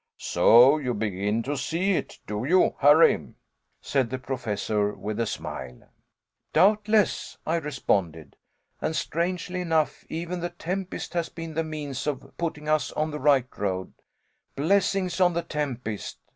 [0.17, 3.35] "So you begin to see it, do you, Harry?"
[3.81, 5.91] said the Professor with a smile.
[6.53, 8.35] "Doubtless," I responded,
[8.81, 13.19] "and strangely enough, even the tempest has been the means of putting us on the
[13.19, 13.93] right road.
[14.55, 16.17] Blessings on the tempest!